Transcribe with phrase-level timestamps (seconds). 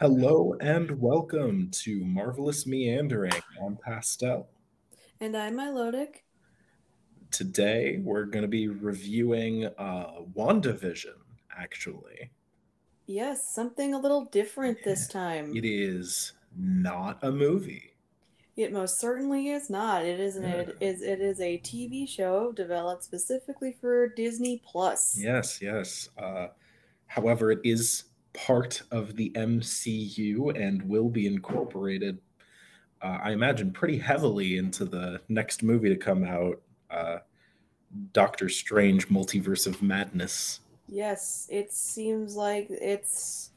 [0.00, 4.48] Hello and welcome to Marvelous Meandering on Pastel.
[5.20, 6.22] And I'm Milotic.
[7.30, 11.18] Today we're going to be reviewing uh, WandaVision,
[11.54, 12.30] actually.
[13.04, 15.54] Yes, something a little different this time.
[15.54, 17.92] It is not a movie.
[18.56, 20.06] It most certainly is not.
[20.06, 20.54] It is an Yeah.
[20.60, 25.14] it is it is a TV show developed specifically for Disney Plus.
[25.18, 26.08] Yes, yes.
[26.16, 26.48] Uh,
[27.06, 32.18] however, it is part of the MCU and will be incorporated,
[33.02, 37.18] uh, I imagine, pretty heavily into the next movie to come out uh,
[38.12, 40.60] Doctor Strange Multiverse of Madness.
[40.88, 43.50] Yes, it seems like it's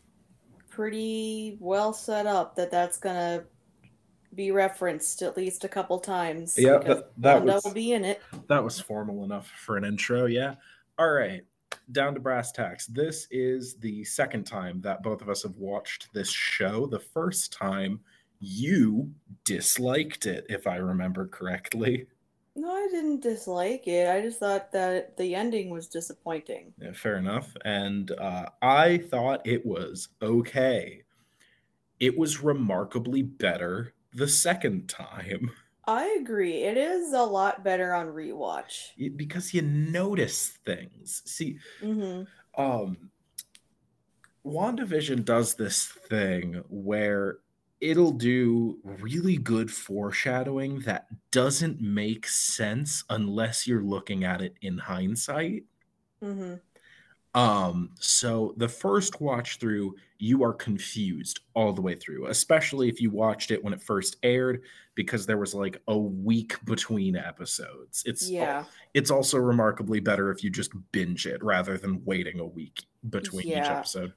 [0.70, 3.44] pretty well set up that that's gonna
[4.36, 6.56] be referenced at least a couple times.
[6.58, 8.22] Yeah, that- that was- will be in it.
[8.48, 10.56] That was formal enough for an intro, yeah.
[10.98, 11.44] All right,
[11.92, 12.88] down to brass tacks.
[12.88, 16.86] This is the second time that both of us have watched this show.
[16.86, 18.00] The first time
[18.40, 19.12] you
[19.46, 22.08] disliked it, if I remember correctly.
[22.56, 24.10] No, I didn't dislike it.
[24.10, 26.74] I just thought that the ending was disappointing.
[26.80, 27.56] Yeah, fair enough.
[27.66, 31.04] And uh, I thought it was okay.
[32.00, 35.52] It was remarkably better the second time
[35.86, 36.64] I agree.
[36.64, 38.92] It is a lot better on rewatch.
[39.16, 41.22] Because you notice things.
[41.26, 42.24] See, hmm
[42.58, 43.10] um
[44.46, 47.38] WandaVision does this thing where
[47.80, 54.78] it'll do really good foreshadowing that doesn't make sense unless you're looking at it in
[54.78, 55.64] hindsight.
[56.22, 56.56] hmm
[57.36, 63.02] Um, so the first watch through, you are confused all the way through, especially if
[63.02, 64.62] you watched it when it first aired,
[64.96, 68.04] because there was like a week between episodes.
[68.06, 68.66] It's Yeah.
[68.94, 73.48] it's also remarkably better if you just binge it rather than waiting a week between
[73.48, 73.80] each Yeah.
[73.80, 74.14] episode.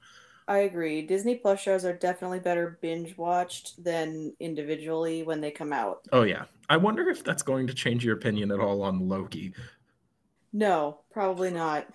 [0.47, 1.01] I agree.
[1.01, 6.05] Disney Plus shows are definitely better binge watched than individually when they come out.
[6.13, 6.45] Oh yeah.
[6.69, 9.53] I wonder if that's going to change your opinion at all on Loki.
[10.53, 11.87] No, probably not.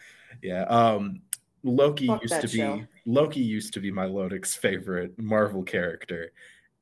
[0.42, 0.62] Yeah.
[0.64, 1.22] Um
[1.64, 2.82] Loki Fuck used to be show.
[3.06, 6.32] Loki used to be my Lodic's favorite Marvel character.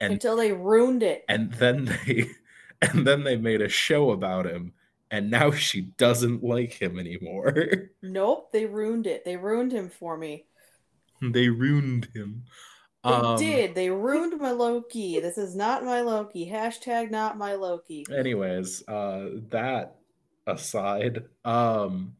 [0.01, 1.25] And Until they ruined it.
[1.29, 2.31] and then they
[2.83, 4.73] and then they made a show about him
[5.11, 7.53] and now she doesn't like him anymore.
[8.03, 9.25] Nope, they ruined it.
[9.25, 10.47] They ruined him for me.
[11.21, 12.45] they ruined him.
[13.05, 13.75] They Um, did.
[13.75, 15.21] They ruined my Loki.
[15.21, 16.49] This is not my Loki.
[16.51, 18.07] Hashtag not my Loki.
[18.15, 19.97] anyways uh that
[20.47, 22.17] aside um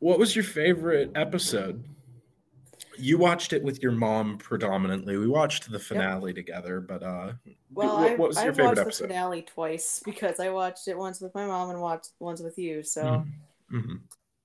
[0.00, 1.84] what was your favorite episode
[2.96, 7.32] you watched it with your mom predominantly we watched the finale together but uh
[7.72, 10.50] Well, what, I, what was your I've favorite watched episode the finale twice because I
[10.50, 12.82] watched it once with my mom and watched once with you.
[12.82, 13.32] So Mhm,
[13.72, 14.00] mhm.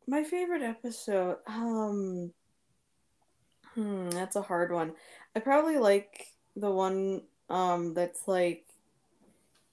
[0.07, 2.31] my favorite episode, um,
[3.73, 4.93] hmm, that's a hard one.
[5.35, 8.65] I probably like the one um that's like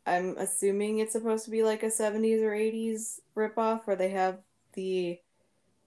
[0.06, 4.38] I'm assuming it's supposed to be like a 70s or 80s ripoff where they have
[4.72, 5.18] the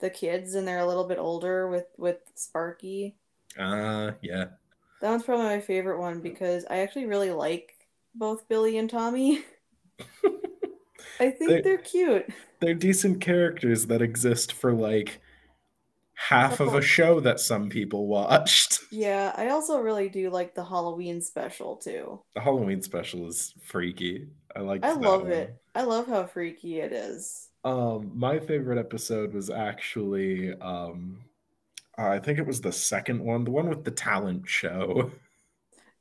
[0.03, 3.16] the kids and they're a little bit older with with Sparky.
[3.58, 4.46] uh yeah
[5.02, 7.74] That one's probably my favorite one because I actually really like
[8.13, 9.44] both Billy and Tommy.
[11.19, 12.25] I think They- they're cute.
[12.59, 15.22] they're decent characters that exist for like
[16.16, 20.63] half of a show that some people watched Yeah, I also really do like the
[20.63, 22.22] Halloween special too.
[22.36, 25.56] the halloween special is freaky i like I love it.
[25.75, 27.50] I love how freaky it is.
[27.66, 31.19] Um, my favorite episode was actually um
[31.97, 35.12] I think it was the second one, the one with the talent show.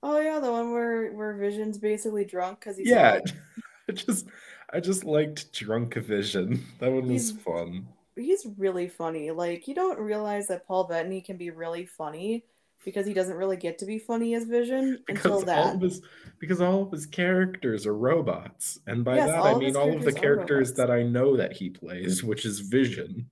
[0.05, 3.21] Oh yeah, the one where where Vision's basically drunk because he's yeah.
[3.25, 3.35] like-
[3.89, 4.27] I just
[4.73, 6.65] I just liked Drunk Vision.
[6.81, 7.87] That one was He's- fun.
[8.17, 9.31] he's really funny.
[9.31, 12.45] Like you don't realize that Paul Bettany can be really funny
[12.85, 15.75] because he doesn't really get to be funny as Vision until Because all that.
[15.77, 16.03] of his
[16.39, 18.81] because all of his characters are robots.
[18.87, 20.77] And by Yes, that I mean all of the characters are characters robots.
[20.79, 23.31] that I know that he plays, which is Vision.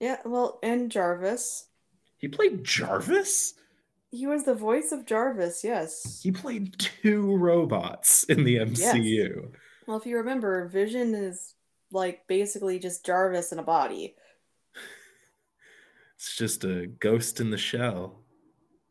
[0.00, 1.66] Yeah, well, and Jarvis.
[2.18, 3.54] He played Jarvis?
[4.10, 6.20] He was the voice of Jarvis, yes.
[6.22, 9.50] He played two robots in the MCU.
[9.86, 11.54] Well, if you remember, Vision is
[11.90, 14.14] like basically just Jarvis in a body.
[16.16, 18.20] It's just a ghost in the shell.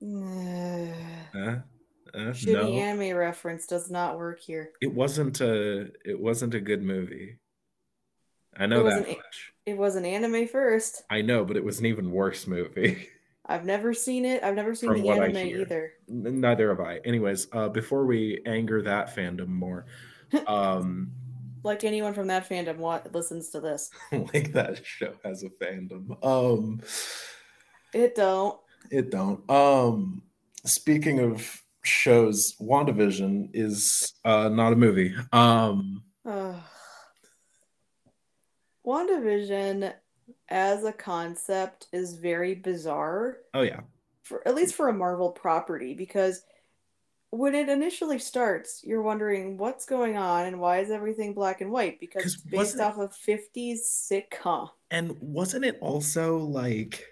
[0.03, 1.55] Huh?
[2.13, 4.71] Uh, no, anime reference does not work here.
[4.81, 7.39] it wasn't a it wasn't a good movie.
[8.55, 9.15] I know It that an-.
[9.65, 11.03] It was an anime first.
[11.09, 13.07] I know, but it was an even worse movie.
[13.45, 14.43] I've never seen it.
[14.43, 15.93] I've never seen From the anime either.
[16.07, 16.97] Neither have I.
[17.03, 19.85] Anyways, uh, before we anger that fandom more,
[20.47, 21.11] um,
[21.63, 23.89] Like anyone from that fandom wa- listens to this.
[24.11, 26.23] like that show has a fandom.
[26.23, 26.79] Um,
[27.93, 28.57] It don't.
[28.91, 29.49] It don't.
[29.49, 30.21] Um,
[30.65, 35.13] speaking of shows, WandaVision is uh, not a movie.
[35.31, 36.03] Um.
[38.85, 39.93] WandaVision
[40.49, 43.81] as a concept is very bizarre oh yeah,
[44.23, 46.43] for at least for a Marvel property because
[47.29, 51.71] when it initially starts, you're wondering what's going on and why is everything black and
[51.71, 54.69] white because it's based off of 50s sitcom.
[54.91, 57.03] and wasn't it also like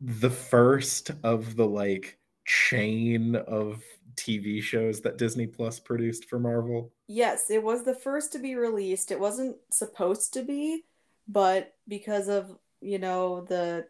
[0.00, 3.82] the first of the like chain of
[4.16, 6.92] TV shows that Disney Plus produced for Marvel?
[7.08, 9.10] Yes, it was the first to be released.
[9.10, 10.84] It wasn't supposed to be,
[11.28, 13.86] but because of, you know, the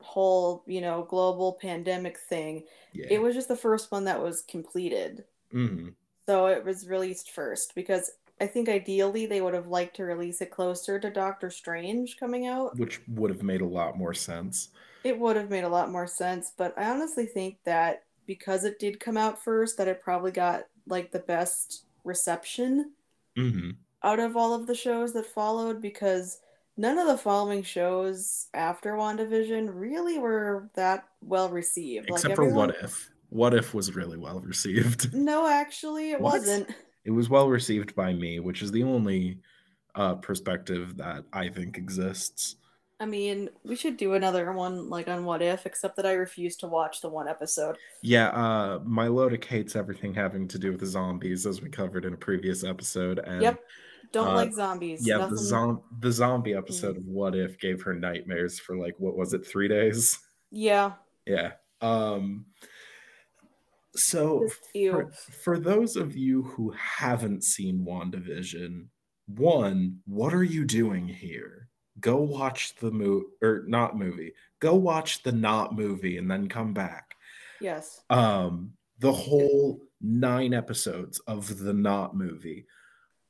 [0.00, 3.06] whole, you know, global pandemic thing, Yeah.
[3.10, 5.24] it was just the first one that was completed.
[5.50, 5.90] hmm
[6.26, 10.40] So it was released first because I think ideally they would have liked to release
[10.40, 12.76] it closer to Doctor Strange coming out.
[12.78, 14.70] Which would have made a lot more sense.
[15.04, 18.78] It would have made a lot more sense, but I honestly think that because it
[18.78, 22.92] did come out first, that it probably got like the best reception
[23.36, 23.70] hmm
[24.02, 26.38] out of all of the shows that followed because
[26.76, 32.10] none of the following shows after WandaVision really were that well received.
[32.10, 33.10] Like Except for everyone- What If.
[33.30, 35.12] What If was really well received.
[35.14, 36.34] No, actually, it What?
[36.34, 36.68] wasn't.
[37.06, 39.38] It was well received by me, which is the only
[39.94, 42.56] uh, perspective that I think exists.
[43.04, 46.56] I mean, we should do another one like on What If, except that I refuse
[46.56, 47.76] to watch the one episode.
[48.00, 52.14] Yeah, uh, Milotic hates everything having to do with the zombies, as we covered in
[52.14, 53.18] a previous episode.
[53.18, 53.60] And Yep.
[54.12, 55.06] Don't uh, like zombies.
[55.06, 55.34] yeah, Nothing...
[55.34, 59.34] the zom- the zombie episode of What If gave her nightmares for like what was
[59.34, 60.18] it, three days?
[60.50, 60.92] Yeah.
[61.26, 61.52] Yeah.
[61.82, 62.46] Um.
[63.96, 65.12] So for,
[65.42, 68.86] for those of you who haven't seen WandaVision,
[69.26, 71.63] one, what are you doing here?
[72.00, 74.32] Go watch the movie or not movie.
[74.60, 77.14] Go watch the not movie and then come back.
[77.60, 78.02] Yes.
[78.10, 82.66] Um, the whole nine episodes of the not movie.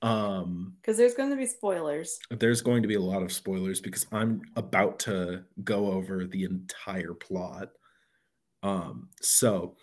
[0.02, 2.18] Um, Because there's going to be spoilers.
[2.30, 6.44] there's going to be a lot of spoilers because I'm about to go over the
[6.44, 7.70] entire plot.
[8.62, 9.76] Um, so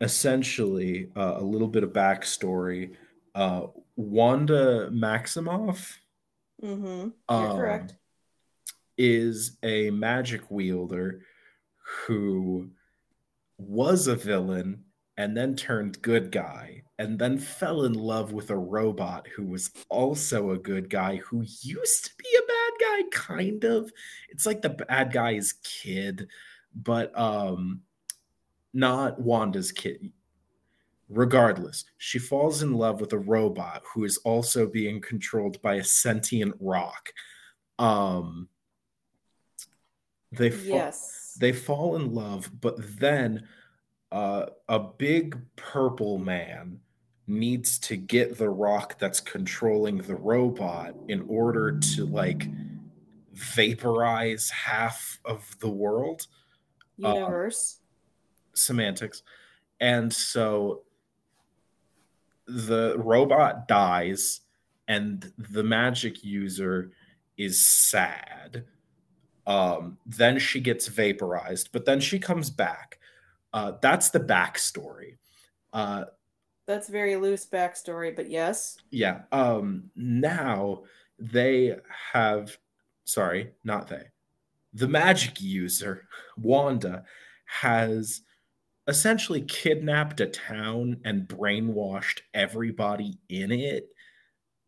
[0.00, 2.94] essentially, uh, a little bit of backstory.
[3.34, 3.66] Uh,
[3.96, 5.96] Wanda Maximoff
[6.62, 6.86] Mm-hmm.
[7.30, 7.94] You're um, correct.
[8.98, 11.22] Is a magic wielder
[12.06, 12.68] who
[13.56, 14.84] was a villain
[15.16, 19.70] and then turned good guy and then fell in love with a robot who was
[19.88, 23.90] also a good guy who used to be a bad guy kind of.
[24.28, 26.28] It's like the bad guy's kid
[26.74, 27.80] but um
[28.72, 30.12] not Wanda's kid.
[31.08, 35.84] Regardless she falls in love with a robot who is also being controlled by a
[35.84, 37.10] sentient rock.
[37.78, 38.48] Um
[40.32, 41.36] they fa- Yes.
[41.40, 43.46] they fall in love but then
[44.12, 46.80] uh, a big purple man
[47.26, 52.48] needs to get the rock that's controlling the robot in order to like
[53.34, 56.26] vaporize half of the world
[57.04, 57.80] uh, Universe.
[58.54, 59.22] semantics
[59.80, 60.82] and so
[62.46, 64.40] the robot dies
[64.88, 66.90] and the magic user
[67.36, 68.64] is sad
[69.48, 73.00] um then she gets vaporized but then she comes back.
[73.52, 75.16] Uh that's the backstory.
[75.72, 76.04] Uh
[76.68, 78.78] That's very loose backstory, but yes.
[78.90, 80.82] yeah um now
[81.18, 81.76] they
[82.12, 82.56] have
[83.04, 84.04] sorry not they.
[84.74, 87.04] The magic user wanda
[87.46, 88.20] has
[88.88, 93.88] essentially kidnapped a town and brainwashed everybody in it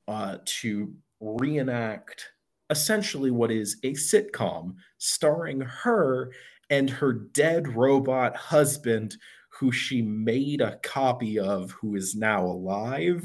[0.09, 2.31] uh, to reenact
[2.71, 6.33] essentially what is a sitcom starring her
[6.71, 9.17] and her dead robot husband
[9.49, 13.25] who she made a copy of who is now alive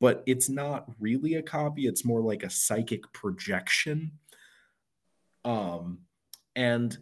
[0.00, 1.86] but it's not really a copy.
[1.86, 4.12] It's more like a psychic projection.
[5.46, 6.00] Um
[6.56, 6.96] and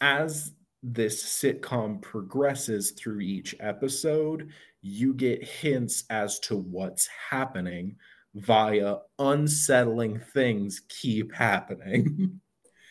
[0.00, 4.50] as this sitcom progresses through each episode
[4.82, 7.96] you get hints as to what's happening
[8.34, 12.40] via unsettling things keep happening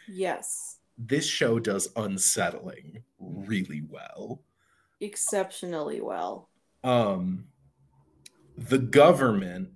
[0.07, 0.77] Yes.
[0.97, 4.43] this show does unsettling really well
[4.99, 6.49] Exceptionally well.
[6.83, 7.45] um
[8.57, 9.69] the government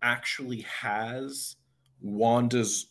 [0.00, 1.56] actually has
[2.00, 2.88] Wanda's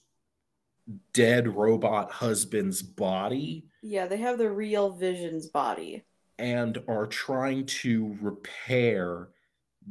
[1.13, 6.03] dead robot husband's body Yeah, they have the real Vision's body.
[6.37, 9.29] and are trying to repair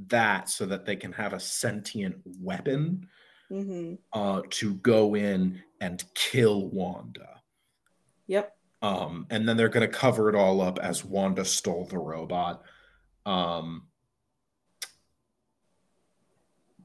[0.08, 3.08] that so that they can have a sentient weapon
[3.50, 3.94] Mm-hmm.
[4.12, 7.40] uh, to go in and kill Wanda.
[8.28, 8.56] Yep.
[8.80, 12.62] Um, and then they're going to cover it all up as Wanda stole the robot.
[13.26, 13.88] Um,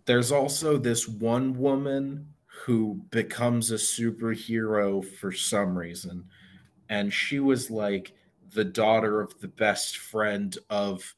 [0.05, 6.25] there's also this one woman who becomes a superhero for some reason.
[6.89, 8.13] And she was like
[8.53, 11.13] the daughter of the best friend of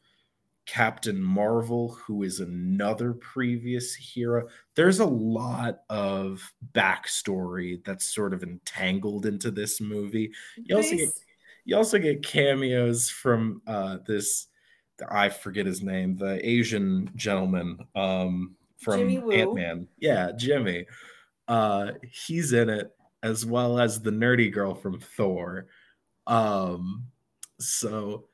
[0.68, 4.48] Captain Marvel, who is another previous hero.
[4.76, 10.32] There's a lot of backstory that's sort of entangled into this movie.
[10.58, 11.10] You also get
[11.66, 14.48] you also get cameos from uh, this
[15.10, 19.88] I forget his name, the Asian gentleman um, from Ant Man.
[19.98, 20.86] Yeah, Jimmy.
[21.48, 22.94] Uh, he's in it
[23.24, 25.68] as well as the nerdy girl from Thor.
[26.26, 27.06] Um,
[27.60, 28.26] so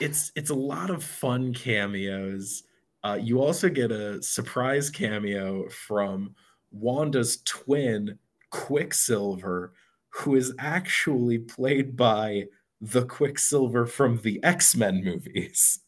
[0.00, 2.64] it's it's a lot of fun cameos.
[3.04, 6.34] Uh, you also get a surprise cameo from
[6.70, 8.18] Wanda's twin,
[8.50, 9.72] Quicksilver,
[10.10, 12.44] who is actually played by
[12.80, 15.80] the Quicksilver from the X Men movies,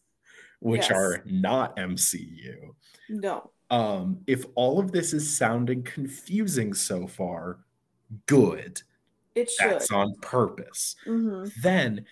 [0.60, 0.92] which yes.
[0.92, 2.74] are not MCU.
[3.08, 3.50] No.
[3.70, 7.60] Um, if all of this is sounding confusing so far,
[8.26, 8.82] good.
[9.34, 9.70] It should.
[9.70, 10.96] That's on purpose.
[11.06, 11.48] Mm-hmm.
[11.62, 12.04] Then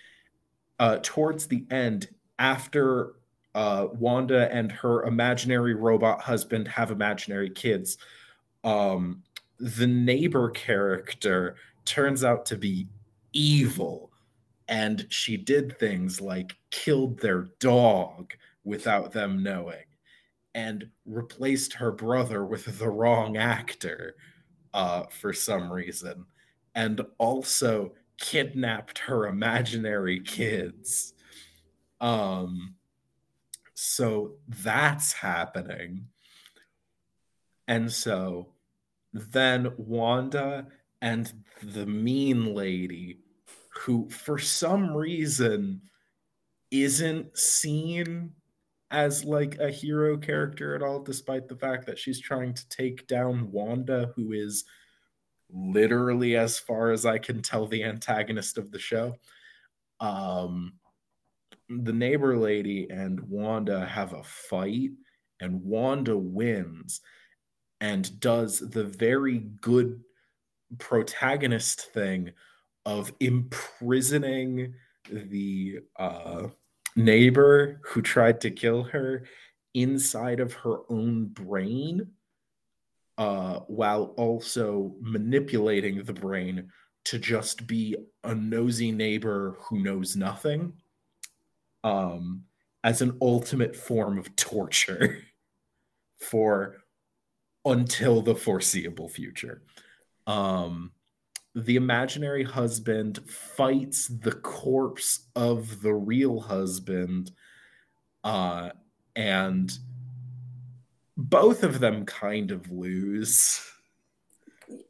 [0.79, 2.09] uh, towards the end,
[2.39, 3.13] after
[3.53, 7.97] uh, Wanda and her imaginary robot husband have imaginary kids,
[8.63, 9.23] um,
[9.59, 11.55] the neighbor character
[11.85, 12.87] turns out to be
[13.33, 14.11] evil.
[14.67, 18.33] And she did things like killed their dog
[18.63, 19.83] without them knowing
[20.53, 24.15] and replaced her brother with the wrong actor
[24.73, 26.25] uh, for some reason.
[26.75, 31.13] And also kidnapped her imaginary kids.
[32.01, 32.75] Um,
[33.73, 36.07] so that's happening.
[37.67, 38.53] And so
[39.13, 40.67] then Wanda
[41.01, 41.31] and
[41.63, 43.19] the mean lady,
[43.69, 45.81] who for some reason
[46.71, 48.33] isn't seen
[48.91, 53.07] as like a hero character at all, despite the fact that she's trying to take
[53.07, 54.65] down Wanda, who is
[55.51, 59.15] literally, as far as I can tell, the antagonist of the show.
[59.99, 60.73] Um,
[61.69, 64.91] the neighbor lady and Wanda have a fight,
[65.39, 67.01] and Wanda wins
[67.81, 70.01] and does the very good
[70.77, 72.31] protagonist thing
[72.85, 74.73] of imprisoning
[75.11, 76.47] the uh,
[76.95, 79.23] neighbor who tried to kill her
[79.73, 82.07] inside of her own brain
[83.19, 86.71] uh, while also manipulating the brain
[87.03, 90.71] to just be a nosy neighbor who knows nothing
[91.83, 92.43] um,
[92.83, 95.19] as an ultimate form of torture
[96.21, 96.77] for
[97.65, 99.63] until the foreseeable future.
[100.25, 100.91] Um,
[101.55, 107.31] the imaginary husband fights the corpse of the real husband
[108.23, 108.69] uh,
[109.13, 109.77] and
[111.19, 113.61] both of them kind of lose.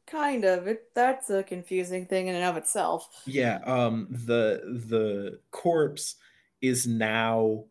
[0.05, 0.67] Kind of.
[0.67, 3.09] It that's a confusing thing in and of itself.
[3.25, 6.15] Yeah, um the the corpse
[6.61, 7.65] is now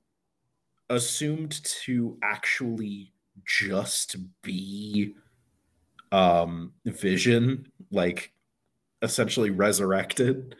[0.91, 3.13] assumed to actually
[3.45, 5.15] just be
[6.11, 8.33] um vision like
[9.03, 10.57] essentially resurrected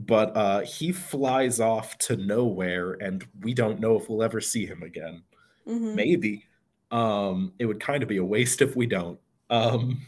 [0.00, 4.66] but uh he flies off to nowhere and we don't know if we'll ever see
[4.66, 5.22] him again
[5.66, 5.94] mm-hmm.
[5.94, 6.44] maybe
[6.90, 9.18] um, it would kind of be a waste if we don't.
[9.48, 10.00] Um,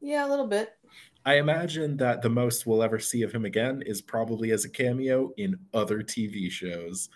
[0.00, 0.76] yeah, a little bit.
[1.24, 4.70] I imagine that the most we'll ever see of him again is probably as a
[4.70, 7.10] cameo in other TV shows.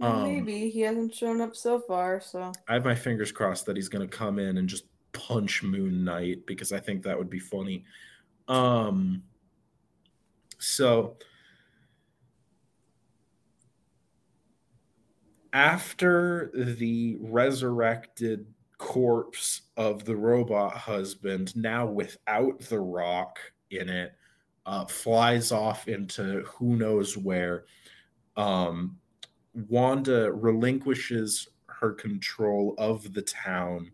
[0.00, 3.76] Um, Maybe he hasn't shown up so far, so I have my fingers crossed that
[3.76, 7.30] he's going to come in and just punch Moon Knight because I think that would
[7.30, 7.84] be funny.
[8.48, 9.22] Um,
[10.58, 11.16] so
[15.52, 18.46] after the resurrected
[18.78, 23.38] corpse of the robot husband, now without the rock
[23.70, 24.14] in it,
[24.64, 27.64] uh, flies off into who knows where.
[28.36, 28.98] Um,
[29.68, 33.90] Wanda relinquishes her control of the town,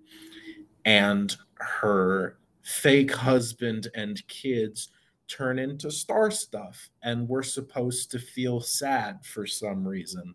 [0.84, 4.90] and her fake husband and kids
[5.26, 10.34] turn into star stuff, and we're supposed to feel sad for some reason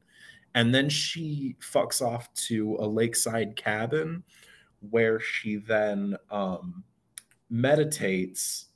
[0.55, 4.23] and then she fucks off to a lakeside cabin
[4.89, 6.83] where she then um,
[7.49, 8.67] meditates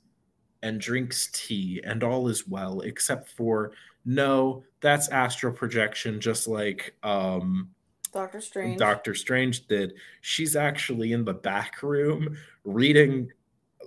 [0.62, 3.72] and drinks tea, and all is well, except for
[4.04, 7.70] no, that's astral projection, just like um,
[8.12, 8.78] Doctor Strange.
[8.78, 9.94] Doctor Strange did.
[10.20, 13.30] She's actually in the back room reading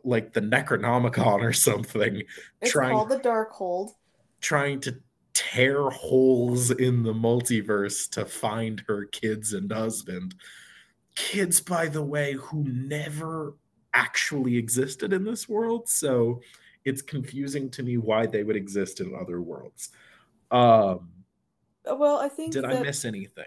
[0.04, 2.24] like the Necronomicon or something.
[2.62, 2.92] It's trying...
[2.92, 3.92] called the Darkhold.
[4.40, 4.98] trying to
[5.34, 10.36] tear holes in the multiverse to find her kids and husband.
[11.16, 13.56] Kids, by the way, who never
[13.94, 15.88] actually existed in this world.
[15.90, 16.42] So
[16.86, 19.90] it's confusing to me why they would exist in other worlds.
[20.50, 21.10] Um,
[21.86, 23.46] well, I think did that, I miss anything?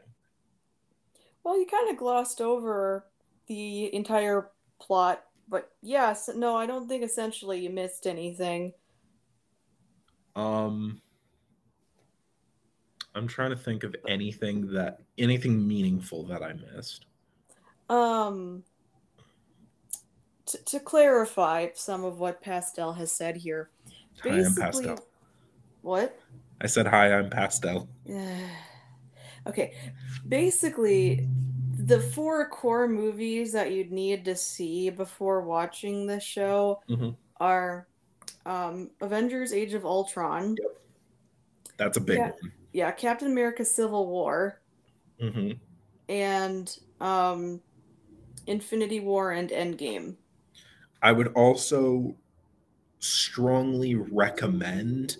[1.43, 3.07] Well, you kind of glossed over
[3.47, 4.51] the entire
[4.81, 8.73] plot, but yes, no, I don't think essentially you missed anything.
[10.37, 11.01] Um,
[13.15, 17.07] I'm trying to think of anything that anything meaningful that I missed.
[17.89, 18.65] Um,
[20.47, 23.71] to, to clarify some of what Pastel has said here.
[24.23, 24.99] Hi, I'm Pastel.
[25.83, 26.19] What?
[26.61, 27.89] I said hi, I'm Pastel.
[29.47, 29.75] okay.
[30.29, 31.29] Basically,
[31.77, 37.11] the four core movies that you'd need to see before watching the show mm-hmm.
[37.39, 37.87] are
[38.47, 40.57] um, Avengers Age of Ultron.
[40.61, 40.81] Yep.
[41.77, 42.53] That's a big yeah, one.
[42.75, 44.61] Yeah, Captain America Civil War.
[45.23, 45.53] Mm-hmm.
[46.09, 47.61] And um,
[48.49, 50.17] Infinity War and Endgame.
[51.01, 52.17] I would also
[52.99, 55.19] strongly recommend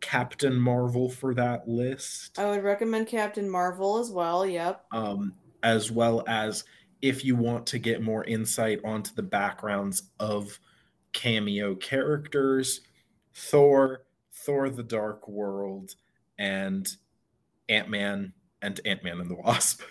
[0.00, 2.38] Captain Marvel for that list.
[2.38, 4.46] I would recommend Captain Marvel as well.
[4.46, 4.86] Yep.
[4.90, 6.64] Um, as well as
[7.02, 10.58] if you want to get more insight onto the backgrounds of
[11.12, 12.80] cameo characters,
[13.34, 15.94] Thor, Thor the Dark World,
[16.38, 16.88] and
[17.68, 19.82] Ant Man and Ant Man and the Wasp.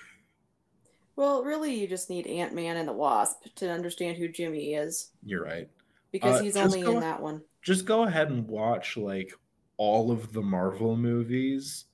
[1.18, 5.12] Well, really, you just need Ant Man and the Wasp to understand who Jimmy is.
[5.24, 5.70] You're right.
[6.12, 7.42] Because uh, he's only in that one.
[7.62, 9.32] Just go ahead and watch like
[9.78, 11.86] all of the Marvel movies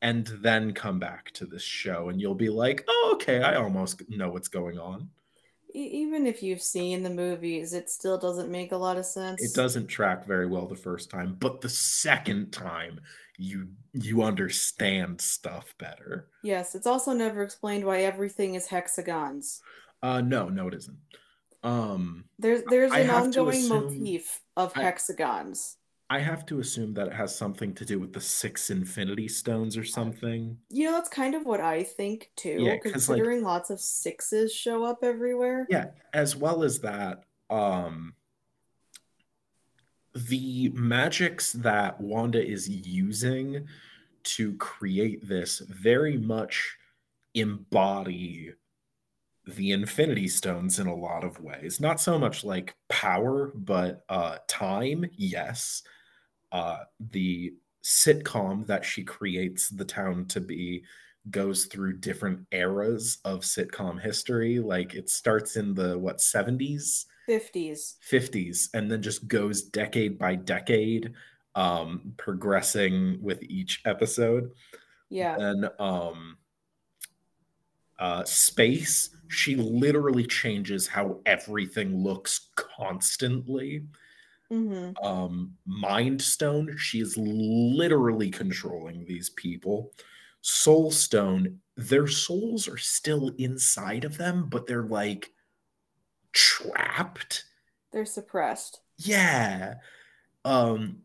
[0.00, 4.02] and then come back to this show and you'll be like, oh, okay, I almost
[4.10, 5.08] know what's going on.
[5.74, 9.42] Even if you've seen the movies, it still doesn't make a lot of sense.
[9.42, 13.00] It doesn't track very well the first time, but the second time,
[13.38, 16.28] you you understand stuff better.
[16.42, 19.60] Yes, it's also never explained why everything is hexagons.
[20.02, 20.98] Uh no, no it isn't.
[21.62, 25.76] Um there's there's an ongoing motif of I, hexagons.
[26.10, 29.78] I have to assume that it has something to do with the six infinity stones
[29.78, 30.58] or something.
[30.68, 34.52] You know, that's kind of what I think too, yeah, considering like, lots of sixes
[34.54, 35.66] show up everywhere.
[35.70, 38.14] Yeah, as well as that, um
[40.14, 43.66] the magics that Wanda is using
[44.24, 46.76] to create this very much
[47.34, 48.52] embody
[49.46, 51.80] the infinity stones in a lot of ways.
[51.80, 55.82] Not so much like power but uh time yes.
[56.52, 60.84] Uh the sitcom that she creates the town to be
[61.30, 64.60] goes through different eras of sitcom history.
[64.60, 70.34] Like it starts in the what 70s 50s 50s and then just goes decade by
[70.34, 71.12] decade
[71.54, 74.50] um progressing with each episode.
[75.10, 75.36] Yeah.
[75.38, 76.38] And um
[77.98, 83.84] uh space she literally changes how everything looks constantly.
[84.50, 85.02] Mm-hmm.
[85.02, 89.92] um mind stone she is literally controlling these people.
[90.40, 95.32] Soul stone their souls are still inside of them but they're like
[96.52, 97.44] trapped.
[97.92, 98.80] They're suppressed.
[98.96, 99.74] Yeah.
[100.44, 101.02] Um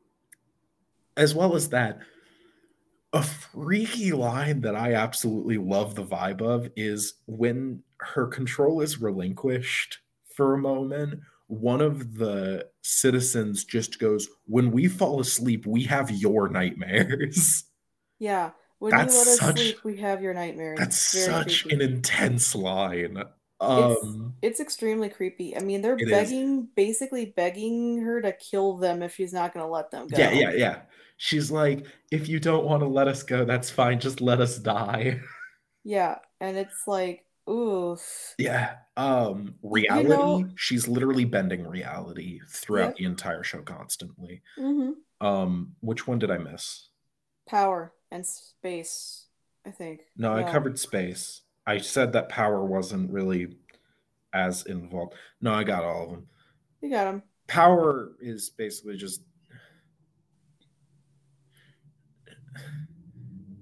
[1.15, 1.99] as well as that
[3.13, 9.01] a freaky line that I absolutely love the vibe of is when her control is
[9.01, 9.99] relinquished
[10.36, 16.12] for a moment, one of the citizens just goes, When we fall asleep, we have
[16.12, 17.63] your nightmares.
[18.19, 18.51] Yeah.
[18.79, 20.79] When that's you let us such, sleep, we have your nightmares.
[20.79, 21.75] That's such creepy.
[21.75, 23.23] an intense line.
[23.60, 25.56] Um, it's, it's extremely creepy.
[25.56, 26.65] I mean, they're begging, is.
[26.76, 30.17] basically begging her to kill them if she's not going to let them go.
[30.17, 30.80] Yeah, yeah, yeah.
[31.17, 34.00] She's like, if you don't want to let us go, that's fine.
[34.00, 35.22] Just let us die.
[35.84, 38.36] Yeah, and it's like, oof.
[38.38, 38.74] Yeah.
[38.98, 40.04] Um, reality.
[40.04, 43.06] You know, she's literally bending reality throughout yeah.
[43.06, 44.41] the entire show constantly.
[44.60, 45.26] Mm-hmm.
[45.26, 46.89] Um, which one did I miss?
[47.48, 49.28] Power and space.
[49.65, 50.02] I think.
[50.17, 51.41] No, I covered space.
[51.67, 53.58] I said that power wasn't really
[54.34, 55.13] as involved.
[55.41, 56.27] No, I got all of them.
[56.82, 57.23] You got them.
[57.47, 59.21] Power is basically just.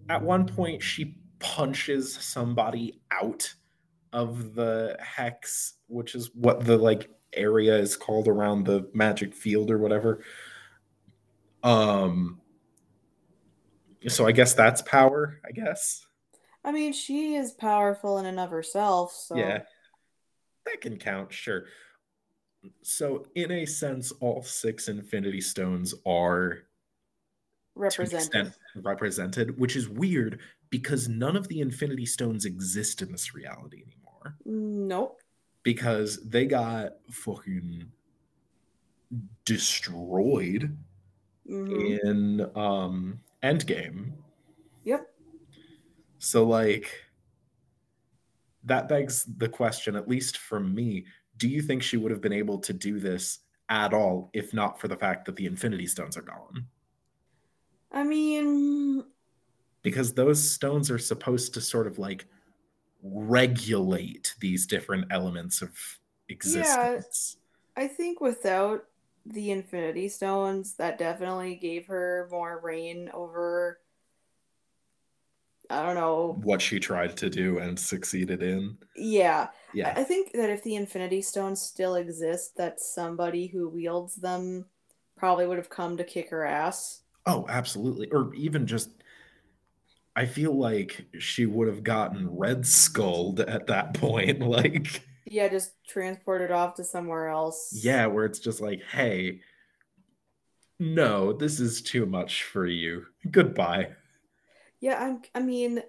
[0.08, 3.52] At one point, she punches somebody out
[4.14, 9.72] of the hex, which is what the like area is called around the magic field
[9.72, 10.24] or whatever.
[11.64, 12.40] Um.
[14.08, 15.40] So I guess that's power.
[15.44, 16.06] I guess.
[16.66, 19.14] I mean, she is powerful in and of herself.
[19.14, 19.60] So yeah,
[20.66, 21.32] that can count.
[21.32, 21.66] Sure.
[22.82, 26.64] So, in a sense, all six Infinity Stones are
[27.76, 28.52] represented.
[28.76, 30.40] represented, which is weird
[30.72, 34.36] because none of the Infinity Stones exist in this reality anymore.
[34.46, 35.22] Nope.
[35.62, 37.92] Because they got fucking
[39.46, 40.76] destroyed
[41.48, 42.00] Mhm.
[42.04, 44.14] in um Endgame.
[46.26, 46.92] So like
[48.64, 51.06] that begs the question, at least for me,
[51.38, 54.82] do you think she would have been able to do this at all if not
[54.82, 56.66] for the fact that the Infinity Stones are gone?
[57.92, 59.04] I mean,
[59.84, 62.26] Because those stones are supposed to sort of like
[63.04, 65.78] regulate these different elements of
[66.28, 67.38] existence.
[67.78, 68.86] I think without
[69.28, 73.80] the Infinity Stones, that definitely gave her more reign over.
[75.76, 76.40] I don't know.
[76.42, 78.78] What she tried to do and succeeded in.
[78.96, 79.50] Yeah.
[79.74, 79.94] Yeah.
[79.96, 84.66] I think that if the Infinity Stones still exist, that somebody who wields them
[85.18, 87.02] probably would have come to kick her ass.
[87.26, 88.10] Oh, absolutely.
[88.12, 88.90] Or even just,
[90.16, 94.40] I feel like she would have gotten red skulled at that point.
[94.48, 97.82] Like, Yeah, just transported off to somewhere else.
[97.82, 99.42] yeah, where it's just like, hey,
[100.80, 103.06] no, this is too much for you.
[103.30, 103.96] Goodbye.
[104.82, 105.82] Yeah, I'm, I mean,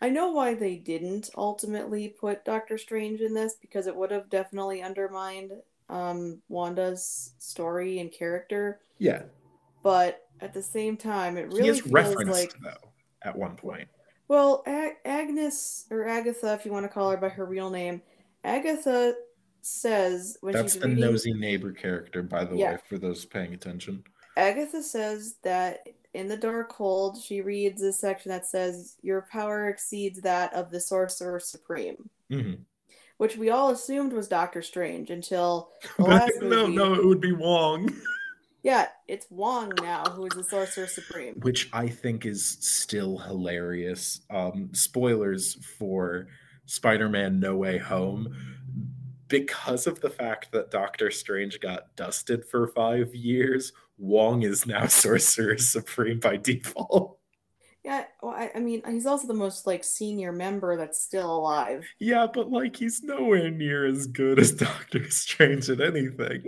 [0.00, 4.28] I know why they didn't ultimately put Doctor Strange in this because it would have
[4.28, 5.52] definitely undermined
[5.88, 8.80] um, Wanda's story and character.
[8.98, 9.22] Yeah.
[9.82, 12.90] But at the same time, it really is feels referenced, like, though,
[13.24, 13.88] at one point.
[14.28, 18.02] well, A- Agnes or Agatha, if you want to call her by her real name,
[18.44, 19.14] Agatha
[19.60, 22.72] says when That's she's the reading, nosy neighbor character, by the Yeah.
[22.72, 24.02] way, for those paying attention.
[24.36, 30.20] Agatha says that in the Darkhold, she reads a section that says, Your power exceeds
[30.22, 32.52] that of the Sorcerer Supreme, hmm
[33.18, 36.74] which we all assumed was Doctor Strange until the last no, movie.
[36.76, 37.88] no, it would be Wong.
[38.64, 41.34] Yeah, it's Wong now who is the Sorcerer Supreme.
[41.40, 44.20] which I think is still hilarious.
[44.30, 46.28] Um, spoilers for
[46.66, 48.32] Spider Man No Way Home.
[49.26, 54.86] Because of the fact that Doctor Strange got dusted for five years, Wong is now
[54.88, 57.18] Sorcerer Supreme by default.
[57.84, 61.86] Yeah, well, I, I mean, he's also the most like senior member that's still alive.
[61.98, 66.42] Yeah, but like he's nowhere near as good as Doctor Strange at anything.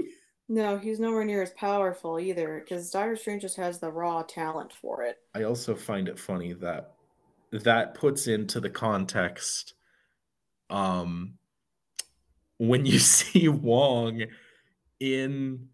[0.49, 4.73] No, he's nowhere near as powerful either, because Doctor Strange just has the raw talent
[4.73, 5.17] for it.
[5.35, 6.93] I also find it funny that
[7.51, 9.75] that puts into the context
[10.71, 11.35] um
[12.59, 14.25] when you see Wong
[15.01, 15.69] in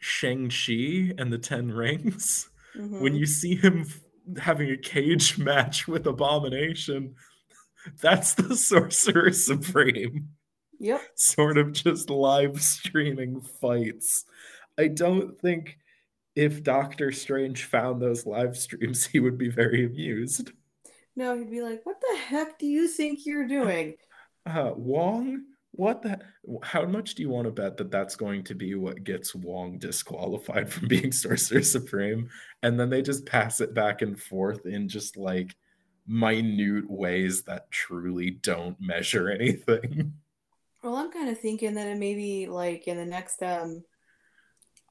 [0.00, 3.18] Shang-Chi and the Ten Rings, when Mhm.
[3.18, 4.00] you see him f-
[4.42, 7.14] having a cage match with Abomination,
[8.00, 10.28] that's the Sorcerer Supreme
[10.78, 11.02] Yep.
[11.14, 14.24] sort of just live streaming fights.
[14.78, 15.78] I don't think
[16.36, 20.52] if Doctor Strange found those live streams, he would be very amused.
[21.16, 23.96] No, he'd be like, "What the heck do you think you're doing?"
[24.46, 26.18] Uh, Wong, what the?
[26.62, 29.78] How much do you want to bet that that's going to be what gets Wong
[29.78, 32.28] disqualified from being Sorcerer Supreme?
[32.62, 35.54] And then they just pass it back and forth in just like
[36.06, 40.12] minute ways that truly don't measure anything.
[40.82, 43.84] Well, I'm kind of thinking that it maybe like in the next um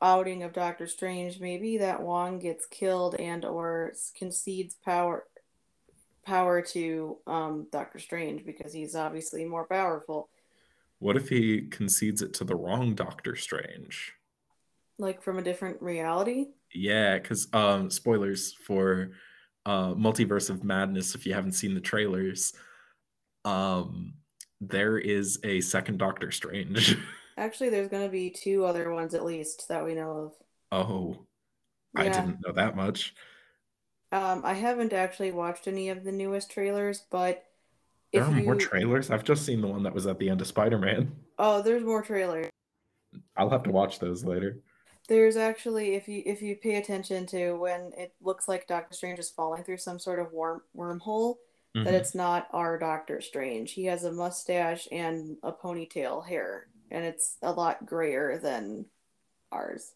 [0.02, 5.26] outing of Doctor Strange, maybe that Wong gets killed and or concedes power
[6.26, 10.30] power to um Doctor Strange because he's obviously more powerful.
[11.00, 14.14] What if he concedes it to the wrong Doctor Strange?
[14.98, 16.48] Like from a different reality.
[16.74, 19.12] Yeah, because um, spoilers for
[19.66, 21.16] uh, Multiverse of Madness.
[21.16, 22.54] If you haven't seen the trailers,
[23.46, 24.14] um,
[24.60, 26.98] there is a second Doctor Strange.
[27.38, 30.34] Actually, there's going to be two other ones at least that we know of.
[30.72, 31.18] oh, of.
[31.96, 33.16] I didn't know that much.
[34.12, 37.46] Um, I haven't actually watched any of the newest trailers, but
[38.12, 39.12] There are more trailers.
[39.12, 41.12] I've just seen the one that was at the end of Spider-Man.
[41.38, 42.50] Oh, there's more trailers.
[43.38, 44.60] I'll have to watch those later.
[45.08, 49.20] There's actually, if you if you pay attention to when it looks like Doctor Strange
[49.20, 51.36] is falling through some sort of worm wormhole,
[51.76, 51.94] that Mhm.
[51.94, 53.72] it's not our Doctor Strange.
[53.72, 58.86] He has a mustache and a ponytail hair, and it's a lot grayer than
[59.52, 59.94] ours.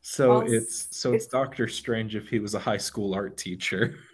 [0.00, 3.94] So it's so it's it's- Doctor Strange if he was a high school art teacher.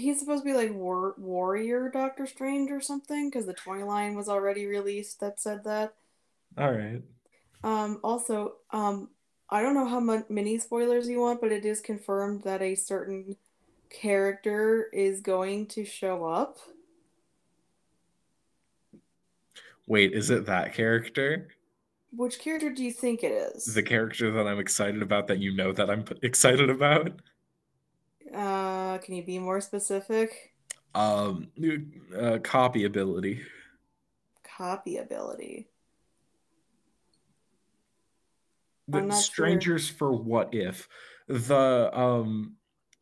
[0.00, 4.14] He's supposed to be like war warrior Doctor Strange or something, because the toy line
[4.14, 5.94] was already released that said that.
[6.58, 7.02] All right.
[7.64, 9.10] Um, also, um,
[9.48, 13.36] I don't know how many spoilers you want, but it is confirmed that a certain
[13.90, 16.58] character is going to show up.
[19.86, 21.48] Wait, is it that character?
[22.12, 23.72] Which character do you think it is?
[23.72, 27.12] The character that I'm excited about that you know that I'm excited about.
[28.34, 30.54] Uh, can you be more specific?
[30.94, 31.48] Um,
[32.18, 33.42] uh, copy ability.
[34.44, 35.68] Copy ability.
[38.88, 40.88] The strangers for what if
[41.26, 42.56] the um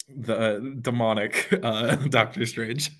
[0.09, 2.91] the demonic uh Doctor Strange.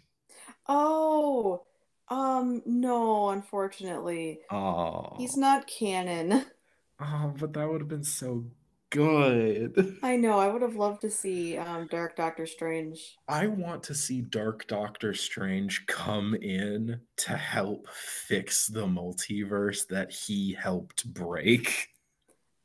[0.69, 1.65] Oh,
[2.09, 4.41] um, no, unfortunately.
[4.51, 6.45] Oh, He's not canon.
[7.01, 8.45] oh, but that would have been so
[8.91, 9.99] good.
[10.03, 13.17] I know, I would have loved to see um Dark Doctor Strange.
[13.29, 20.13] I want to see Dark Doctor Strange come in to help fix the multiverse that
[20.13, 21.89] he helped break.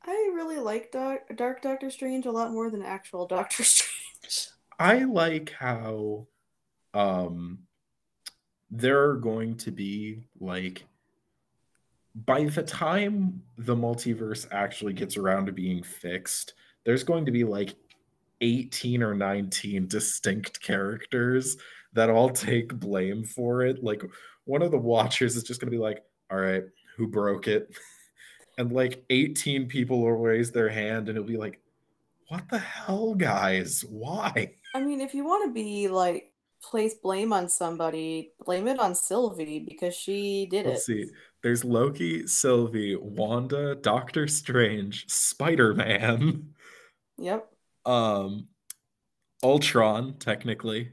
[0.04, 4.50] I really like Dark, Dark Doctor Strange a lot more than actual Doctor Strange.
[4.80, 6.28] I like how
[6.94, 7.60] um
[8.72, 10.84] there are going to be like
[12.16, 17.44] by the time the multiverse actually gets around to being fixed, there's going to be
[17.44, 17.76] like
[18.42, 21.58] 18 or 19 distinct characters
[21.94, 23.84] that all take blame for it.
[23.84, 24.04] Like
[24.46, 26.64] one of the watchers is just going to be like, "All right,
[26.98, 27.70] who broke it?"
[28.58, 31.62] And like 18 people will raise their hand and it'll be like,
[32.28, 33.86] "What the hell, guys?
[33.88, 38.80] Why?" I mean, if you want to be like place blame on somebody, blame it
[38.80, 41.08] on Sylvie because she did Let's it.
[41.08, 41.12] see.
[41.42, 46.54] There's Loki, Sylvie, Wanda, Doctor Strange, Spider-Man,
[47.18, 47.50] Yep.
[47.86, 48.48] um,
[49.44, 50.92] Ultron, technically.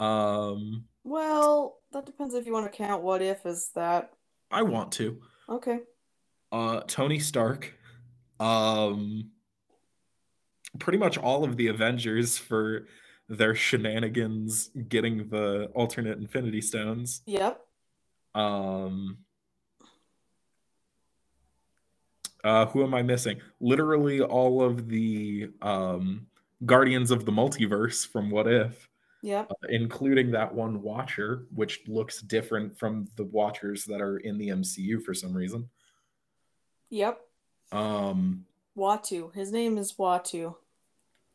[0.00, 4.12] Um, Well, that depends if you want to count what if as that.
[4.50, 5.20] I want to.
[5.48, 5.80] Okay.
[6.52, 7.72] Uh, Tony Stark.
[8.38, 9.30] Um,
[10.78, 12.86] pretty much all of the Avengers for
[13.28, 17.22] their shenanigans getting the alternate Infinity Stones.
[17.26, 17.60] Yep.
[18.34, 19.18] Um,
[22.42, 23.40] uh, who am I missing?
[23.60, 26.26] Literally all of the um,
[26.66, 28.88] Guardians of the Multiverse from What If,
[29.22, 29.50] Yep.
[29.50, 34.48] uh, including that one Watcher, which looks different from the Watchers that are in the
[34.48, 35.70] MCU for some reason.
[36.90, 37.20] Yep.
[37.72, 38.44] Um,
[38.76, 39.32] Uatu.
[39.34, 40.56] His name is Uatu.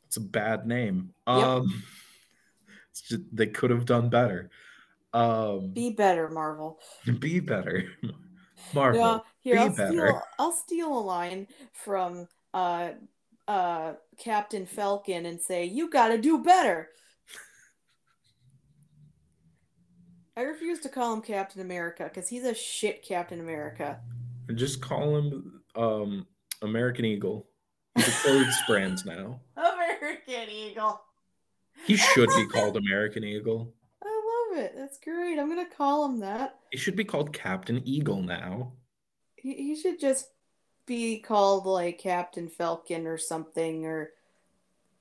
[0.10, 1.14] It's a bad name.
[1.28, 1.38] Yep.
[1.38, 1.84] Um,
[2.92, 4.50] it's just, they could have done better.
[5.14, 6.80] Um, Be better, Marvel.
[7.20, 7.92] be better,
[8.74, 9.00] Marvel.
[9.00, 9.92] Yeah, here be I'll better.
[9.92, 12.90] steal I'll steal a line from uh
[13.48, 16.90] uh Captain Falcon and say, You gotta do better.
[20.36, 24.00] I refuse to call him Captain America because he's a shit Captain America.
[24.48, 26.26] And just call him um,
[26.62, 27.48] American Eagle.
[27.96, 29.42] He's a clothes brand now.
[30.10, 31.02] American Eagle.
[31.86, 33.74] He should be called American Eagle.
[34.04, 34.74] I love it.
[34.76, 35.40] That's great.
[35.40, 36.60] I'm gonna call him that.
[36.72, 38.74] He should be called Captain Eagle now.
[39.36, 40.30] He, he should just
[40.86, 44.12] be called like Captain Falcon or something or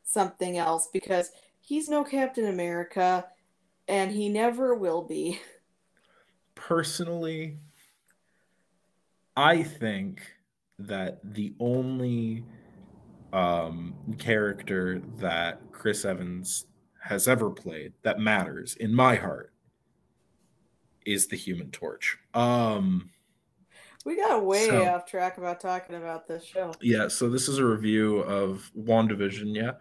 [0.04, 3.26] something else because he's no Captain America
[3.86, 5.40] and he never will be.
[6.54, 7.58] Personally,
[9.36, 10.20] I think
[10.78, 12.44] that the only
[13.32, 16.66] um, character that Chris Evans
[17.02, 19.52] has ever played that matters in my heart
[21.06, 22.18] is the Human Torch.
[22.34, 23.10] Um,
[24.04, 26.72] We got way So- off track about talking about this show.
[26.80, 29.72] Yeah, so this is a review of WandaVision, yeah.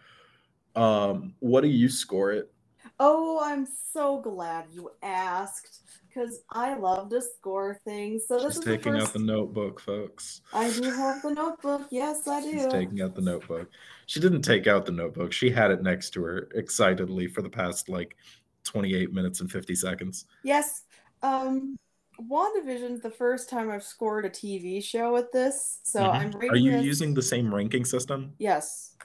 [0.76, 2.52] Um, what do you score it?
[3.00, 8.24] Oh, I'm so glad you asked because I love to score things.
[8.28, 10.42] So this She's is taking the out the notebook, folks.
[10.52, 11.84] I do have the notebook.
[11.92, 12.72] Yes, I She's do.
[12.72, 13.70] taking out the notebook.
[14.08, 15.32] She didn't take out the notebook.
[15.32, 18.16] She had it next to her excitedly for the past like
[18.64, 20.26] 28 minutes and 50 seconds.
[20.44, 20.84] Yes.
[21.22, 21.78] Um,
[22.20, 26.10] WandaVision's the first time I've scored a TV show with this, so Mhm.
[26.44, 28.96] I'm Are you this- using the same ranking system Yes.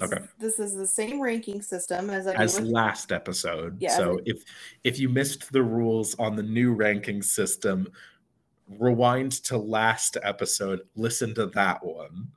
[0.00, 0.18] Okay.
[0.38, 3.80] This is the same ranking system as I as last episode?
[3.80, 4.42] Yeah, so if
[4.84, 7.88] if you missed the rules on the new ranking system,
[8.68, 12.28] rewind to last episode, listen to that one.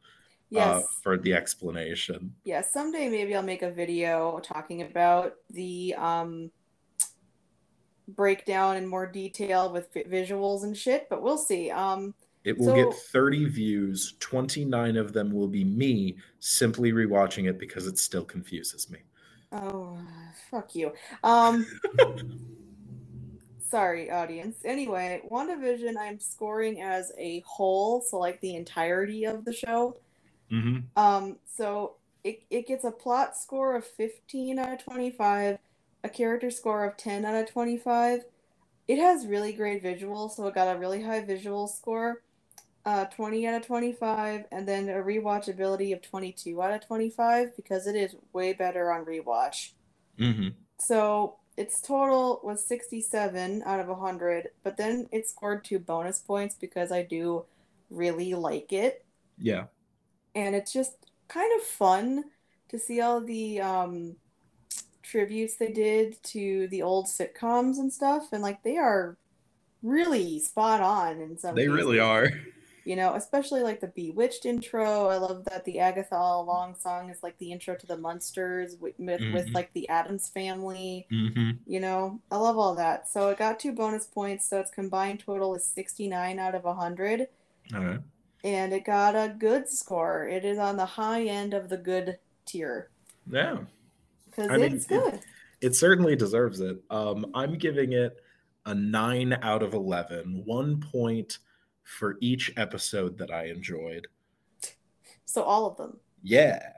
[0.50, 0.68] yes.
[0.68, 2.34] uh, for the explanation.
[2.44, 6.52] Yeah, someday maybe I'll make a video talking about the um
[8.08, 11.72] breakdown in more detail with visuals and shit, but we'll see.
[11.72, 12.14] Um
[12.46, 14.16] It will So- get 30 views.
[14.20, 19.00] 29 of them will be me simply rewatching it because it still confuses me.
[19.52, 19.98] oh
[20.52, 20.92] fuck you.
[21.24, 21.66] Um
[23.70, 24.58] sorry audience.
[24.64, 29.98] Anyway, WandaVision I'm scoring as a whole, so like the entirety of the show.
[30.50, 35.58] hmm Um, so it, it gets a plot score of 15 out of 25,
[36.04, 38.22] a character score of 10 out of 25.
[38.88, 42.22] It has really great visuals, so it got a really high visual score.
[42.86, 47.88] Uh, 20 out of 25, and then a rewatchability of 22 out of 25 because
[47.88, 49.72] it is way better on rewatch.
[50.20, 50.50] Mm-hmm.
[50.78, 56.56] So its total was 67 out of 100, but then it scored two bonus points
[56.56, 57.46] because I do
[57.90, 59.04] really like it.
[59.38, 59.66] Yeah.
[60.36, 60.94] And it's just
[61.28, 62.26] kind of fun
[62.70, 64.16] to see all the um,
[65.02, 68.28] tributes they did to the old sitcoms and stuff.
[68.32, 69.18] And like they are
[69.82, 72.30] really spot on in some They really are.
[72.86, 75.08] You know, especially like the Bewitched intro.
[75.08, 78.78] I love that the Agatha All Along song is like the intro to the Munsters
[78.80, 81.08] with, with, with like the Addams family.
[81.12, 81.52] Mm-hmm.
[81.66, 83.10] You know, I love all that.
[83.10, 87.28] So it got two bonus points, so its combined total is 69 out of 100.
[87.74, 88.00] All right.
[88.44, 90.28] And it got a good score.
[90.28, 92.92] It is on the high end of the good tier.
[93.28, 93.58] Yeah.
[94.28, 95.20] Because I mean, it's it- good.
[95.62, 96.84] It certainly deserves it.
[96.92, 98.22] Um, I'm giving it
[98.68, 101.40] a nine out of 11, one point
[101.86, 104.08] for each episode that I enjoyed.
[105.26, 106.00] So all of them.
[106.24, 106.72] Yeah.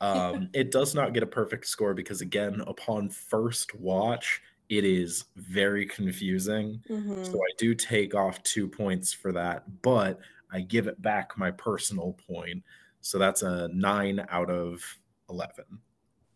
[0.00, 5.26] Um, it does not get a perfect score because, again, upon first watch, it is
[5.36, 6.82] very confusing.
[6.88, 10.20] hmm So I do take off two points for that, but
[10.52, 12.64] I give it back my personal point.
[13.02, 14.82] So that's a nine out of
[15.30, 15.80] 11.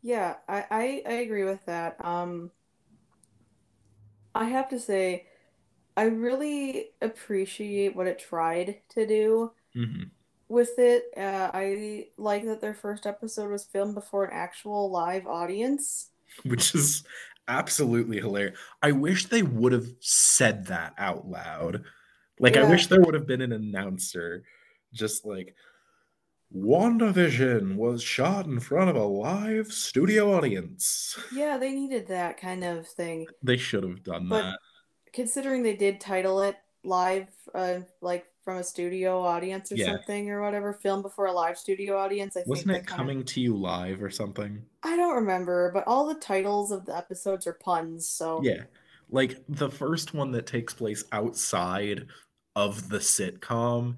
[0.02, 2.02] Yeah, I, I, I agree with that.
[2.04, 2.52] Um,
[4.34, 5.26] I have to say,
[6.00, 10.10] I really appreciate what it tried to do hmm
[10.48, 11.04] with it.
[11.14, 16.08] Uh, I like that their first episode was filmed before an actual live audience.
[16.44, 17.04] Which is
[17.48, 18.58] absolutely hilarious.
[18.82, 21.84] I wish they would have said that out loud.
[22.38, 24.44] Like, I wish there would have been an announcer
[24.94, 25.54] just like,
[26.56, 31.18] WandaVision was shot in front of a live studio audience.
[31.30, 33.26] Yeah, they needed that kind of thing.
[33.42, 34.58] They should have done But that.
[35.12, 39.86] Considering they did title it live, uh, like from a studio audience or Yeah.
[39.96, 42.96] something or whatever, filmed before a live studio audience, I think Wasn't it kind of
[42.96, 44.64] coming to you live or something?
[44.82, 48.64] I don't remember, but all the titles of the episodes are puns, so Yeah.
[49.10, 52.06] Like the first one that takes place outside
[52.56, 53.96] of the sitcom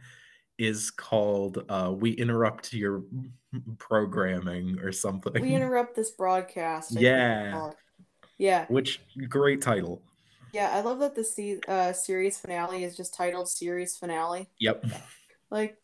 [0.58, 3.02] is called uh We Interrupt Your
[3.78, 5.40] Programming or something.
[5.40, 6.96] we interrupt this broadcast.
[6.96, 7.70] I Yeah.
[8.38, 10.02] Yeah, Which great title.
[10.52, 14.48] Yeah, I love that the se uh, series finale is just titled series finale.
[14.60, 14.84] Yep.
[15.50, 15.76] Like,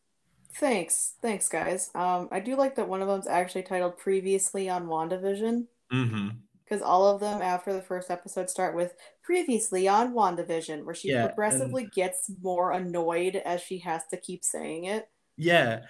[0.54, 1.90] thanks, thanks, guys.
[1.94, 6.28] Um, I do like that one of them's actually titled previously on WandaVision, Mm-hmm.
[6.64, 11.08] because all of them after the first episode start with previously on WandaVision, where she
[11.10, 15.08] Yeah, and- progressively gets more annoyed as she has to keep saying it.
[15.36, 15.84] Yeah.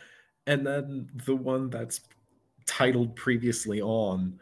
[0.46, 2.00] And then the one that's
[2.66, 4.38] titled previously on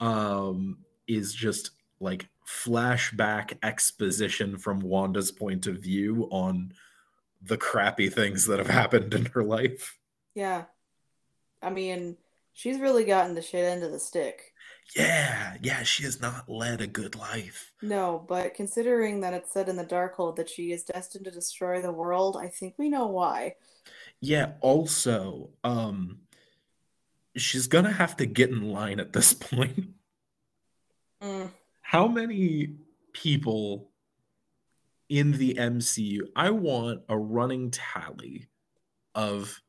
[0.00, 6.72] um is just like flashback exposition from Wanda's point of view on
[7.42, 9.98] the crappy things that have happened in her life.
[10.34, 10.64] Yeah.
[11.62, 12.16] I mean,
[12.52, 14.52] she's really gotten the shit end of the stick.
[14.96, 17.72] Yeah, yeah, she has not led a good life.
[17.80, 21.80] No, but considering that it's said in the Darkhold that she is destined to destroy
[21.80, 23.54] the world, I think we know why.
[24.20, 26.18] Yeah, also, um
[27.36, 29.90] she's gonna have to get in line at this point.
[31.22, 31.50] Mm,
[31.90, 32.76] How many
[33.12, 33.90] people
[35.08, 36.20] in the MCU?
[36.36, 38.46] I want a running tally
[39.12, 39.60] of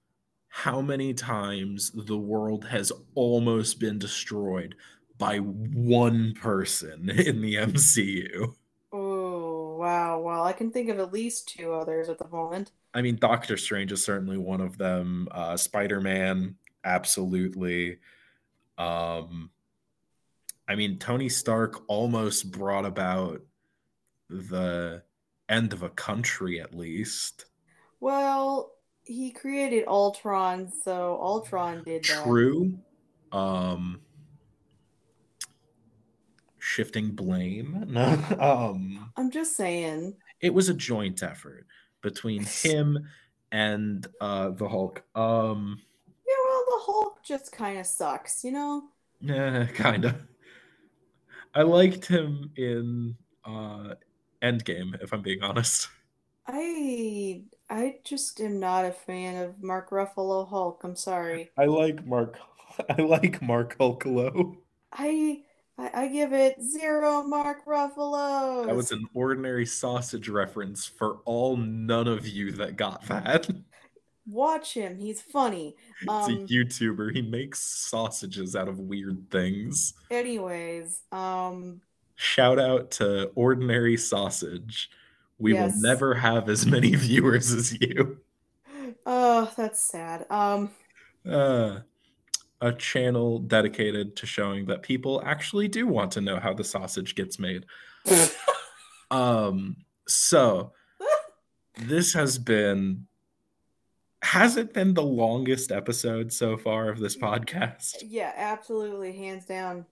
[0.48, 4.76] how many times the world has almost been destroyed
[5.18, 8.54] by one person in the MCU.
[8.94, 10.20] oh, wow.
[10.20, 12.72] Well, I can think of at least two others at the moment.
[12.94, 15.28] I mean, Doctor Strange is certainly one of them.
[15.32, 17.98] Uh, Spider Man, absolutely.
[18.78, 19.50] Um,
[20.72, 23.42] I mean, Tony Stark almost brought about
[24.30, 25.04] the
[25.50, 27.44] end of a country, at least.
[28.00, 28.72] Well,
[29.04, 32.24] he created Ultron, so Ultron did that.
[32.24, 32.80] True.
[33.34, 34.00] Um,
[36.58, 37.88] shifting blame.
[37.90, 38.06] No,
[38.40, 40.16] um, I'm just saying.
[40.40, 41.66] it was a joint effort
[42.02, 42.98] between him
[43.52, 45.04] and uh, the Hulk.
[45.16, 45.82] Um,
[46.26, 48.84] Yeah, well, the Hulk just kind of sucks, you know?
[49.20, 50.31] Yeah, kind of.
[51.54, 53.96] I liked him in uh
[54.42, 55.90] Endgame, if I'm being honest.
[56.48, 60.82] I I just am not a fan of Mark Ruffalo Hulk.
[60.84, 61.52] I'm sorry.
[61.58, 62.40] I like Mark
[62.90, 64.58] I like Mark Hulkalo.
[64.92, 65.44] I
[65.78, 68.66] I, I give it zero Mark Ruffalo.
[68.68, 73.50] That was an ordinary sausage reference for all none of you that got that.
[74.32, 74.98] Watch him.
[74.98, 75.76] He's funny.
[76.08, 76.32] Um.
[76.32, 77.14] a YouTuber.
[77.14, 79.94] He makes sausages out of weird things.
[80.10, 81.82] Anyways, um.
[82.16, 84.90] Shout out to Ordinary Sausage.
[85.40, 85.74] We Yes.
[85.74, 88.18] will never have as many viewers as you.
[89.06, 90.28] Oh, that's sad.
[90.30, 90.70] Um,
[91.28, 91.80] uh,
[92.62, 97.16] a channel dedicated to showing that people actually do want to know how the sausage
[97.16, 97.66] gets made.
[99.12, 99.78] um,
[100.08, 100.72] so
[101.78, 103.08] this has been
[104.22, 107.96] has it been the longest episode so far of this podcast?
[108.08, 109.86] yeah, absolutely, hands down.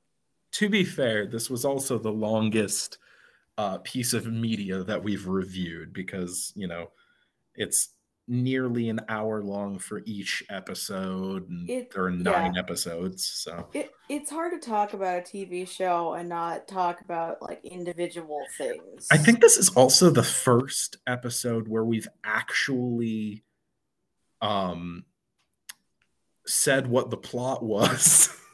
[0.53, 2.97] To be fair, this was also the longest
[3.57, 6.89] uh, piece of media that we've reviewed because you know
[7.55, 7.89] it's
[8.31, 12.59] nearly an hour long for each episode and It- there are nine yeah.
[12.59, 17.41] episodes so It it's hard to talk about a TV show and not talk about
[17.41, 19.07] like individual things.
[19.11, 23.43] i think this is also the first episode where we've actually
[24.41, 25.03] um
[26.45, 28.35] said what the plot was.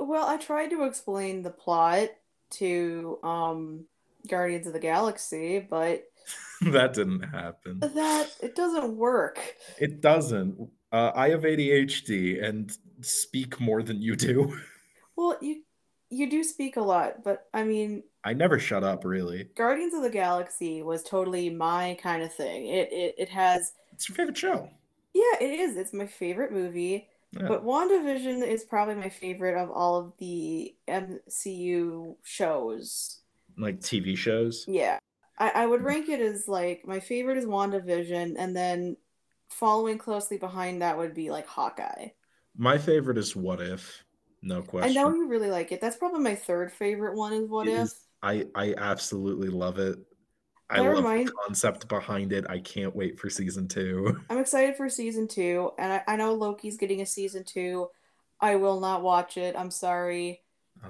[0.00, 2.10] Well, I tried to explain the plot
[2.50, 3.84] to um
[4.28, 6.04] Guardians of the Galaxy, but
[6.60, 7.80] that didn't happen.
[7.80, 9.40] That it doesn't work.
[9.78, 10.56] it doesn't.
[10.92, 14.56] Uh, i have adhd and speak more than you do.
[15.16, 15.62] Well, you
[16.10, 19.50] you do speak a lot, but I mean, i never shut up really.
[19.56, 22.68] Guardians of the Galaxy was totally my kind of thing.
[22.68, 24.70] It it, it has it's your favorite show
[25.14, 25.76] yeah, it is.
[25.76, 27.08] It's my favorite movie.
[27.32, 27.46] Yeah.
[27.48, 33.20] But WandaVision is probably my favorite of all of the MCU shows.
[33.56, 34.98] like tv shows Yeah.
[35.38, 38.96] I, I would rank it as like my favorite is WandaVision, and then
[39.50, 42.08] following closely behind that would be like Hawkeye.
[42.56, 44.04] My favorite is What If.
[44.42, 44.90] No question.
[44.90, 45.80] I know you really like it.
[45.80, 47.80] That's probably my third favorite one is What It If.
[47.82, 49.96] is- I I absolutely love it.
[50.70, 52.44] I That love remind- the concept behind it.
[52.48, 54.20] I can't wait for season two.
[54.30, 57.88] I'm excited for season two, and I, I know Loki's getting a season two.
[58.40, 59.56] I will not watch it.
[59.56, 60.42] I'm sorry.
[60.84, 60.88] Oh,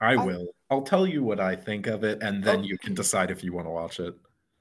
[0.00, 0.48] I I- will.
[0.70, 3.52] I'll tell you what I think of it, and then you can decide if you
[3.52, 4.14] want to watch it.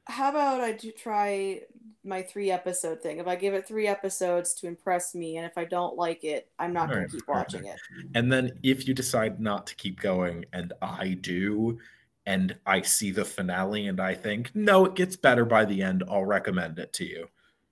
[0.06, 1.62] How about I do try
[2.04, 3.18] my three episode thing?
[3.20, 6.50] If I give it three episodes to impress me, and if I don't like it,
[6.60, 7.78] I'm not going Alright, to keep watching it.
[8.14, 11.80] And then if you decide not to keep going, and I do,
[12.26, 16.04] and I see the finale, and I think no, it gets better by the end,
[16.10, 17.28] I'll recommend it to you.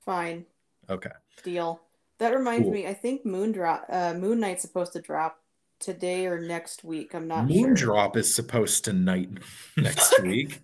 [0.05, 0.45] Fine,
[0.89, 1.11] Okay.
[1.43, 1.81] deal.
[2.17, 2.73] That reminds Cool.
[2.73, 5.39] me, I think Moon drop, uh, Moon Knight's supposed to drop
[5.79, 7.15] today or next week.
[7.15, 7.93] I'm not Moon sure.
[7.93, 9.29] Drop is supposed to night
[9.77, 10.61] next week.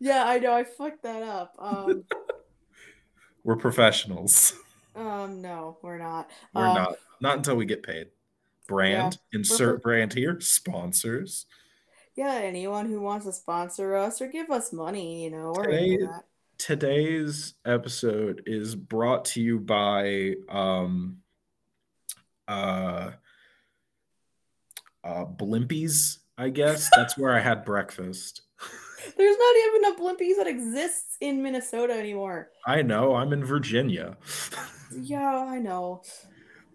[0.00, 0.52] Yeah, I know.
[0.52, 1.54] I fucked that up.
[1.58, 2.04] Um,
[3.44, 4.54] We're professionals.
[4.96, 6.28] um, no, we're not.
[6.54, 8.08] We're Um, not not until we get paid.
[8.66, 11.46] Brand, insert brand here, sponsors.
[12.16, 15.92] Yeah, anyone who wants to sponsor us or give us money, you know, or Today-
[15.94, 16.24] into that.
[16.58, 21.18] Today's episode is brought to you by um
[22.48, 23.10] uh
[25.04, 26.88] uh Blimpies, I guess.
[26.96, 28.40] That's where I had breakfast.
[29.18, 32.48] There's not even a Blimpies that exists in Minnesota anymore.
[32.66, 34.16] I know, I'm in Virginia.
[35.02, 36.02] Yeah, I know.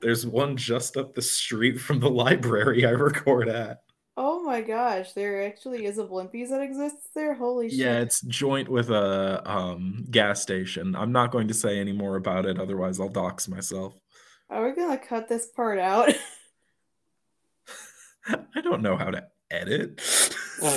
[0.02, 3.84] There's one just up the street from the library I record at.
[4.18, 7.34] Oh my gosh, there actually is a Blimpies that exists there.
[7.34, 7.80] Holy shit.
[7.80, 10.95] Yeah, it's joint with a um, gas station.
[10.95, 13.97] I'm not going to say any more about it, otherwise I'll dox myself.
[14.49, 16.14] Are we gonna cut this part out?
[18.28, 20.01] I don't know how to edit.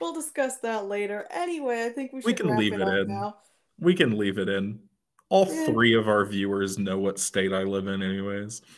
[0.00, 1.26] we'll discuss that later.
[1.30, 3.08] Anyway, I think we should We can leave it it in.
[3.08, 3.36] now.
[3.78, 4.80] we can leave it in.
[5.30, 5.66] All Yeah.
[5.66, 8.62] three of our viewers know what state I live in, anyways.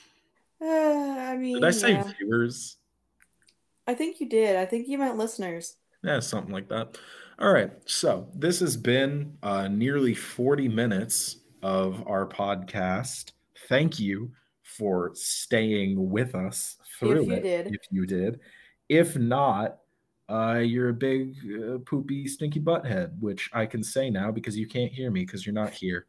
[0.58, 2.10] Uh, I mean, Did I say yeah.
[2.18, 2.78] viewers?
[3.86, 4.56] I think you did.
[4.56, 5.76] I think you meant listeners.
[6.02, 6.98] Yeah, something like that.
[7.38, 7.70] All right.
[7.86, 13.32] So this has been uh, nearly 40 minutes of our podcast.
[13.68, 14.32] Thank you
[14.62, 17.42] for staying with us through you it.
[17.42, 17.66] did.
[17.68, 18.40] If you did.
[18.88, 19.78] If not,
[20.28, 24.66] uh, you're a big uh, poopy stinky butthead, which I can say now because you
[24.66, 26.06] can't hear me because you're not here.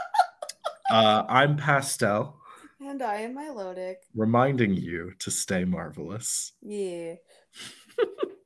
[0.90, 2.39] uh, I'm Pastel,
[2.80, 3.98] And I am Melodic.
[4.14, 6.52] reminding you to stay marvelous.
[6.62, 7.16] Yeah.